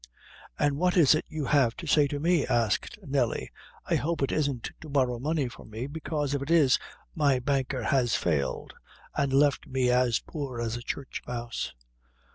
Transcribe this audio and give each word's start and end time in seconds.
"An' 0.57 0.77
what 0.77 0.97
is 0.97 1.13
it 1.13 1.25
you 1.27 1.45
have 1.45 1.75
to 1.77 1.85
say 1.85 2.07
to 2.07 2.19
me?" 2.19 2.47
asked 2.47 2.97
Nelly; 3.05 3.51
"I 3.85 3.97
hope 3.97 4.23
it 4.23 4.31
isn't 4.31 4.71
to 4.81 4.89
borrow 4.89 5.19
money 5.19 5.47
from 5.47 5.69
me, 5.69 5.85
bekase 5.85 6.33
if 6.33 6.41
it 6.41 6.49
is, 6.49 6.79
my 7.13 7.37
banker 7.37 7.83
has 7.83 8.15
failed, 8.15 8.73
an' 9.15 9.29
left 9.29 9.67
me 9.67 9.91
as 9.91 10.17
poor 10.19 10.59
as 10.59 10.75
a 10.75 10.81
church 10.81 11.21
mouse." 11.27 11.75